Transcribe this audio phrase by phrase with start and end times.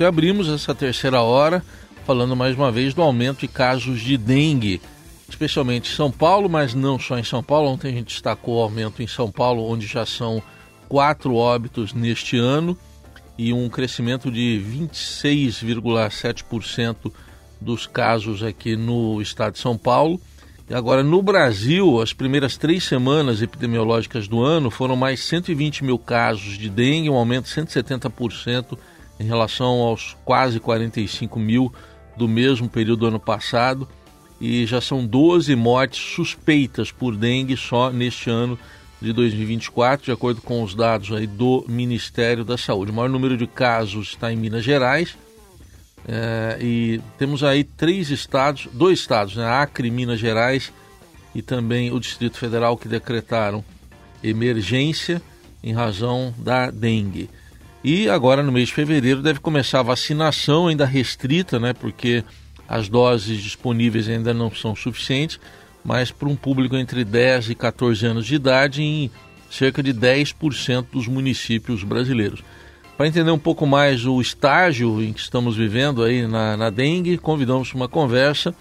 [0.00, 1.64] E abrimos essa terceira hora
[2.06, 4.80] falando mais uma vez do aumento de casos de dengue,
[5.28, 7.68] especialmente em São Paulo, mas não só em São Paulo.
[7.68, 10.40] Ontem a gente destacou o aumento em São Paulo, onde já são
[10.88, 12.78] quatro óbitos neste ano
[13.36, 17.12] e um crescimento de 26,7%
[17.60, 20.20] dos casos aqui no estado de São Paulo.
[20.70, 25.98] E agora, no Brasil, as primeiras três semanas epidemiológicas do ano foram mais 120 mil
[25.98, 28.78] casos de dengue, um aumento de 170%
[29.18, 31.72] em relação aos quase 45 mil
[32.16, 33.88] do mesmo período do ano passado.
[34.40, 38.58] E já são 12 mortes suspeitas por dengue só neste ano
[39.00, 42.90] de 2024, de acordo com os dados aí do Ministério da Saúde.
[42.90, 45.16] O maior número de casos está em Minas Gerais,
[46.06, 50.72] é, e temos aí três estados, dois estados, né, Acre, Minas Gerais
[51.34, 53.64] e também o Distrito Federal que decretaram
[54.22, 55.20] emergência
[55.62, 57.28] em razão da dengue.
[57.90, 62.22] E agora no mês de fevereiro deve começar a vacinação ainda restrita, né, porque
[62.68, 65.40] as doses disponíveis ainda não são suficientes,
[65.82, 69.10] mas para um público entre 10 e 14 anos de idade em
[69.50, 72.44] cerca de 10% dos municípios brasileiros.
[72.94, 77.16] Para entender um pouco mais o estágio em que estamos vivendo aí na, na dengue,
[77.16, 78.54] convidamos uma conversa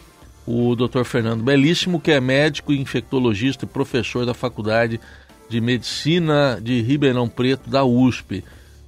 [0.46, 1.04] o Dr.
[1.04, 5.02] Fernando Belíssimo, que é médico, infectologista e professor da Faculdade
[5.50, 8.42] de Medicina de Ribeirão Preto, da USP.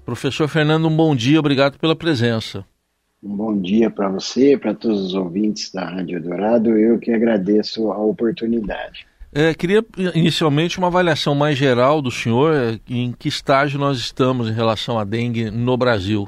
[0.10, 2.66] Professor Fernando, um bom dia, obrigado pela presença.
[3.22, 6.76] Um bom dia para você, para todos os ouvintes da Rádio Dourado.
[6.76, 9.06] Eu que agradeço a oportunidade.
[9.32, 9.86] É, queria
[10.16, 14.98] inicialmente uma avaliação mais geral do senhor, é, em que estágio nós estamos em relação
[14.98, 16.28] à dengue no Brasil.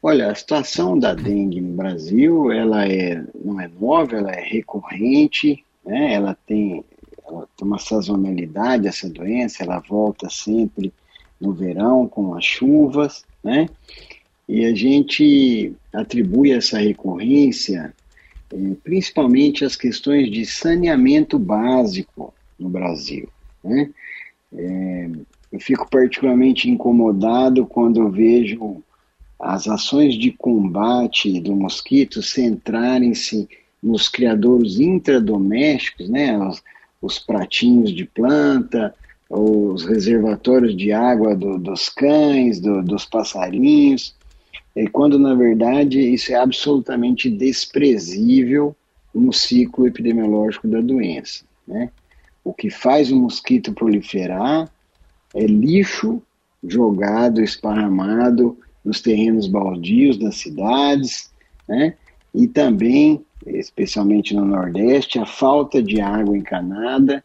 [0.00, 5.64] Olha, a situação da dengue no Brasil, ela é, não é nova, ela é recorrente,
[5.84, 6.14] né?
[6.14, 6.84] ela, tem,
[7.26, 10.92] ela tem uma sazonalidade, essa doença, ela volta sempre
[11.40, 13.68] no verão com as chuvas, né?
[14.48, 17.92] E a gente atribui essa recorrência
[18.52, 23.28] é, principalmente as questões de saneamento básico no Brasil.
[23.62, 23.90] Né?
[24.54, 25.10] É,
[25.52, 28.82] eu fico particularmente incomodado quando eu vejo
[29.38, 33.48] as ações de combate do mosquito centrarem-se
[33.82, 36.62] nos criadores intradomésticos, né, os,
[37.02, 38.94] os, pratinhos de planta,
[39.28, 44.14] os reservatórios de água do, dos cães, do, dos passarinhos,
[44.92, 48.76] quando na verdade isso é absolutamente desprezível
[49.14, 51.44] no ciclo epidemiológico da doença.
[51.66, 51.90] Né?
[52.44, 54.70] O que faz o mosquito proliferar
[55.34, 56.22] é lixo
[56.62, 61.30] jogado, esparramado nos terrenos baldios das cidades,
[61.66, 61.94] né?
[62.34, 67.24] e também, especialmente no Nordeste, a falta de água encanada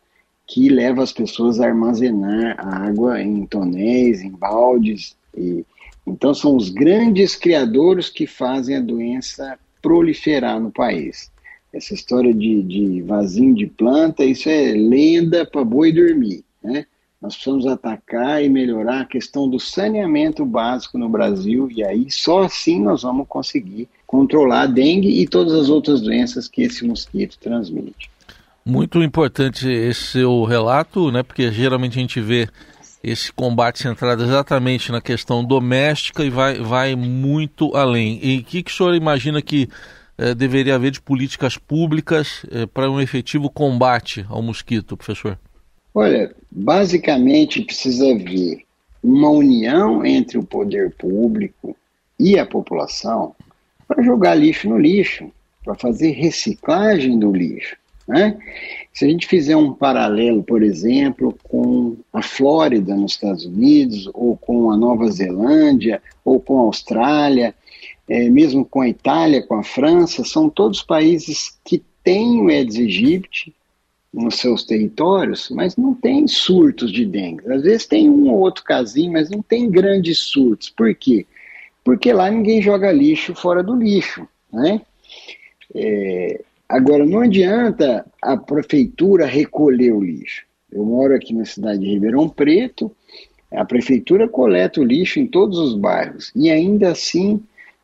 [0.51, 5.65] que leva as pessoas a armazenar água em tonéis, em baldes e
[6.05, 11.31] então, são os grandes criadores que fazem a doença proliferar no país.
[11.73, 16.43] Essa história de, de vasinho de planta, isso é lenda para boi dormir.
[16.61, 16.85] Né?
[17.21, 22.43] Nós precisamos atacar e melhorar a questão do saneamento básico no Brasil, e aí só
[22.43, 27.37] assim nós vamos conseguir controlar a dengue e todas as outras doenças que esse mosquito
[27.39, 28.09] transmite.
[28.65, 31.23] Muito importante esse seu relato, né?
[31.23, 32.47] Porque geralmente a gente vê
[33.03, 38.19] esse combate centrado exatamente na questão doméstica e vai, vai muito além.
[38.21, 39.67] E o que, que o senhor imagina que
[40.17, 45.39] eh, deveria haver de políticas públicas eh, para um efetivo combate ao mosquito, professor?
[45.93, 48.63] Olha, basicamente precisa haver
[49.03, 51.75] uma união entre o poder público
[52.19, 53.35] e a população
[53.87, 55.31] para jogar lixo no lixo,
[55.65, 57.75] para fazer reciclagem do lixo.
[58.07, 58.37] Né?
[58.93, 64.35] Se a gente fizer um paralelo, por exemplo, com a Flórida nos Estados Unidos, ou
[64.35, 67.55] com a Nova Zelândia, ou com a Austrália,
[68.07, 72.77] é, mesmo com a Itália, com a França, são todos países que têm o Aedes
[72.77, 73.53] aegypti
[74.13, 77.49] nos seus territórios, mas não tem surtos de dengue.
[77.51, 80.69] Às vezes tem um ou outro casinho, mas não tem grandes surtos.
[80.69, 81.25] Por quê?
[81.83, 84.81] Porque lá ninguém joga lixo fora do lixo, né?
[85.73, 86.41] É,
[86.71, 90.45] Agora, não adianta a prefeitura recolher o lixo.
[90.71, 92.89] Eu moro aqui na cidade de Ribeirão Preto,
[93.51, 97.43] a prefeitura coleta o lixo em todos os bairros e ainda assim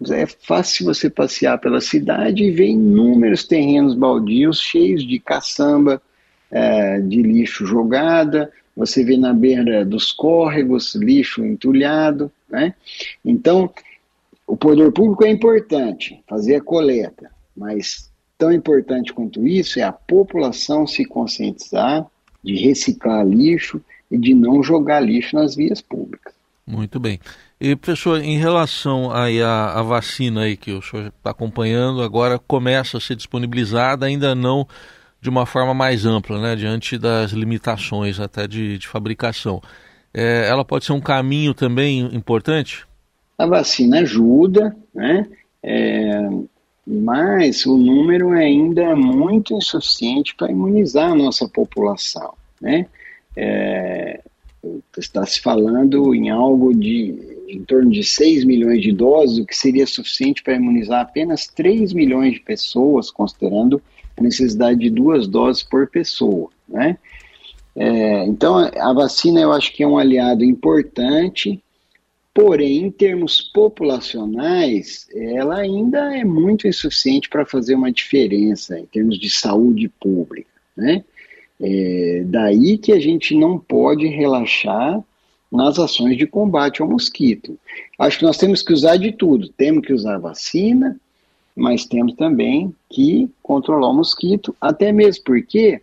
[0.10, 6.02] é fácil você passear pela cidade e ver inúmeros terrenos baldios cheios de caçamba,
[6.50, 12.74] é, de lixo jogada, você vê na beira dos córregos lixo entulhado, né?
[13.26, 13.70] Então,
[14.48, 19.92] o poder público é importante fazer a coleta, mas Tão importante quanto isso é a
[19.92, 22.06] população se conscientizar
[22.44, 26.34] de reciclar lixo e de não jogar lixo nas vias públicas.
[26.66, 27.20] Muito bem.
[27.60, 32.38] E, professor, em relação aí à, à vacina aí que o senhor está acompanhando, agora
[32.38, 34.68] começa a ser disponibilizada, ainda não
[35.20, 39.62] de uma forma mais ampla, né, diante das limitações até de, de fabricação.
[40.14, 42.86] É, ela pode ser um caminho também importante?
[43.38, 45.28] A vacina ajuda, né?
[45.64, 46.30] É,
[46.88, 52.88] mas o número é ainda muito insuficiente para imunizar a nossa população, né?
[53.36, 54.22] É,
[54.98, 59.56] está se falando em algo de em torno de 6 milhões de doses, o que
[59.56, 63.82] seria suficiente para imunizar apenas 3 milhões de pessoas, considerando
[64.18, 66.98] a necessidade de duas doses por pessoa, né?
[67.76, 71.62] É, então, a vacina eu acho que é um aliado importante,
[72.38, 79.18] porém, em termos populacionais, ela ainda é muito insuficiente para fazer uma diferença em termos
[79.18, 81.04] de saúde pública, né?
[81.60, 85.04] É, daí que a gente não pode relaxar
[85.52, 87.58] nas ações de combate ao mosquito.
[87.98, 89.50] Acho que nós temos que usar de tudo.
[89.50, 90.96] Temos que usar vacina,
[91.56, 95.82] mas temos também que controlar o mosquito, até mesmo porque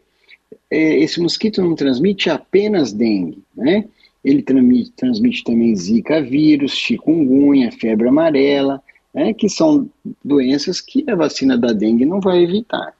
[0.71, 3.89] é, esse mosquito não transmite apenas dengue, né?
[4.25, 8.83] Ele transmite, transmite também zika vírus, chikungunya, febre amarela,
[9.13, 9.35] né?
[9.35, 9.89] que são
[10.25, 12.95] doenças que a vacina da dengue não vai evitar.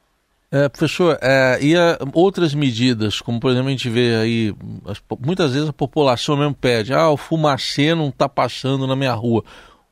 [0.51, 4.55] É, professor, é, e a, outras medidas, como por exemplo a gente vê aí,
[4.87, 9.15] as, muitas vezes a população mesmo pede, ah, o fumacê não está passando na minha
[9.15, 9.43] rua.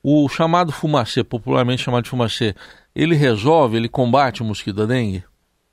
[0.05, 2.55] O chamado fumacê, popularmente chamado de fumacê,
[2.95, 5.25] ele resolve, ele combate o mosquito da dengue?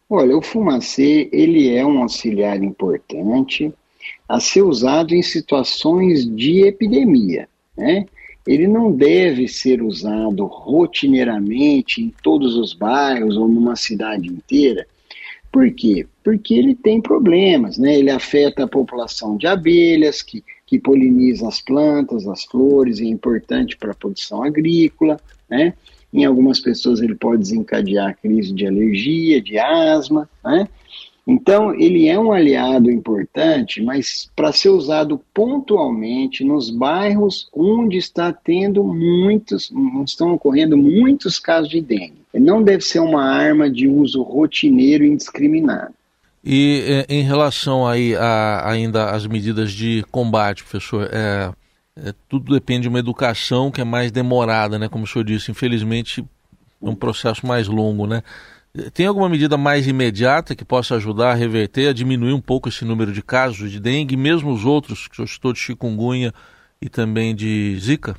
[0.09, 3.71] Olha, o fumacê, ele é um auxiliar importante
[4.29, 8.05] a ser usado em situações de epidemia, né?
[8.45, 14.87] ele não deve ser usado rotineiramente em todos os bairros ou numa cidade inteira.
[15.51, 16.05] Por quê?
[16.23, 17.97] Porque ele tem problemas, né?
[17.97, 23.75] Ele afeta a população de abelhas, que, que poliniza as plantas, as flores, é importante
[23.75, 25.73] para a produção agrícola, né?
[26.13, 30.67] Em algumas pessoas ele pode desencadear crise de alergia, de asma, né?
[31.29, 38.33] Então, ele é um aliado importante, mas para ser usado pontualmente nos bairros onde está
[38.33, 39.71] tendo muitos,
[40.03, 42.23] estão ocorrendo muitos casos de dengue.
[42.33, 45.93] Não deve ser uma arma de uso rotineiro e indiscriminado.
[46.43, 51.51] E é, em relação aí a, ainda às medidas de combate, professor, é,
[51.95, 54.89] é, tudo depende de uma educação que é mais demorada, né?
[54.89, 56.25] Como o senhor disse, infelizmente
[56.81, 58.23] um processo mais longo, né?
[58.93, 62.85] Tem alguma medida mais imediata que possa ajudar a reverter, a diminuir um pouco esse
[62.85, 66.33] número de casos de dengue, mesmo os outros que eu estou de chikungunya
[66.81, 68.15] e também de zika?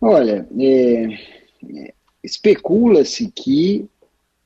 [0.00, 1.18] Olha, é,
[2.22, 3.86] especula-se que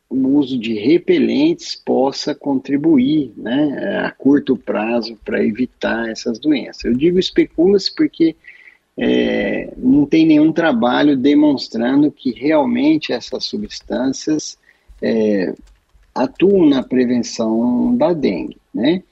[0.08, 6.84] o uso de repelentes possa contribuir né, a curto prazo para evitar essas doenças.
[6.84, 8.36] Eu digo especula-se porque
[8.98, 14.56] é, não tem nenhum trabalho demonstrando que realmente essas substâncias
[15.02, 15.54] é,
[16.14, 19.02] atuam na prevenção da dengue, né?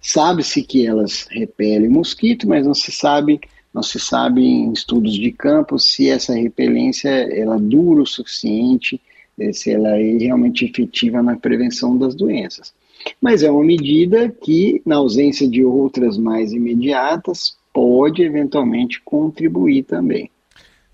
[0.00, 3.40] Sabe-se que elas repelem mosquito, mas não se sabe,
[3.72, 9.00] não se sabe em estudos de campo se essa repelência ela dura o suficiente,
[9.38, 12.74] é, se ela é realmente efetiva na prevenção das doenças.
[13.20, 20.30] Mas é uma medida que, na ausência de outras mais imediatas, pode eventualmente contribuir também.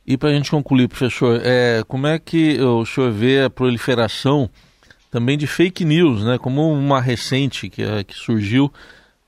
[0.07, 4.49] E para a gente concluir, professor, é, como é que o senhor vê a proliferação
[5.11, 6.39] também de fake news, né?
[6.39, 8.71] Como uma recente que, é, que surgiu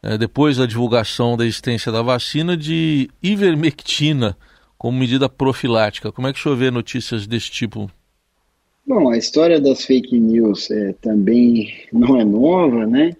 [0.02, 4.36] é, depois da divulgação da existência da vacina de ivermectina
[4.76, 6.12] como medida profilática.
[6.12, 7.90] Como é que o senhor vê notícias desse tipo?
[8.86, 13.10] Bom, a história das fake news é, também não é nova, né?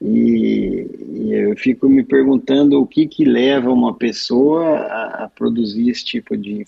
[0.00, 0.86] E,
[1.26, 6.04] e, eu fico me perguntando o que, que leva uma pessoa a, a produzir esse
[6.04, 6.66] tipo de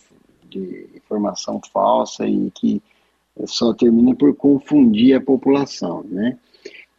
[0.49, 2.83] de informação falsa e que
[3.47, 6.37] só termina por confundir a população, né?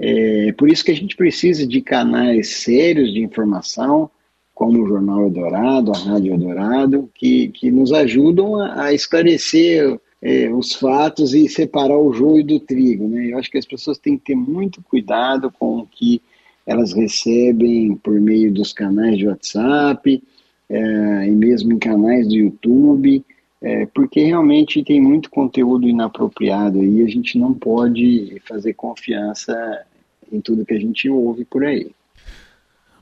[0.02, 4.10] É por isso que a gente precisa de canais sérios de informação,
[4.56, 10.52] como o Jornal Eldorado, a Rádio Eldorado, que, que nos ajudam a, a esclarecer é,
[10.52, 13.08] os fatos e separar o joio do trigo.
[13.08, 13.32] Né?
[13.32, 16.22] Eu acho que as pessoas têm que ter muito cuidado com o que
[16.66, 20.22] elas recebem por meio dos canais de WhatsApp
[20.70, 23.24] é, e mesmo em canais do YouTube
[23.62, 29.86] é, porque realmente tem muito conteúdo inapropriado e a gente não pode fazer confiança
[30.32, 31.92] em tudo que a gente ouve por aí.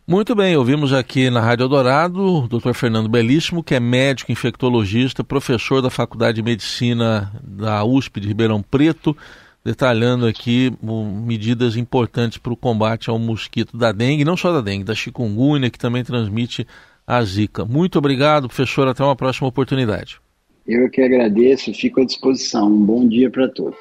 [0.10, 2.72] Muito bem, ouvimos aqui na Rádio Eldorado o Dr.
[2.74, 8.62] Fernando Belíssimo, que é médico infectologista, professor da Faculdade de Medicina da USP de Ribeirão
[8.62, 9.18] Preto,
[9.66, 14.86] detalhando aqui medidas importantes para o combate ao mosquito da dengue, não só da dengue,
[14.86, 16.66] da chikungunya, que também transmite
[17.06, 17.66] a Zika.
[17.66, 18.88] Muito obrigado, professor.
[18.88, 20.22] Até uma próxima oportunidade.
[20.66, 22.68] Eu que agradeço, fico à disposição.
[22.68, 23.78] Um bom dia para todos.